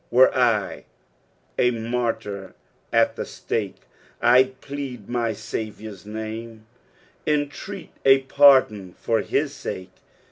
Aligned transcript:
"Were 0.09 0.35
I 0.35 0.85
a 1.59 1.69
martyr 1.69 2.55
at 2.91 3.15
the 3.17 3.23
stake, 3.23 3.83
I'd 4.19 4.59
plead 4.59 5.05
nw 5.05 5.29
aavjour's 5.29 6.07
name, 6.07 6.65
Intreat 7.27 7.91
a 8.03 8.21
pardon 8.21 8.95
for 8.97 9.21
hlo 9.21 9.45
sake. 9.47 9.91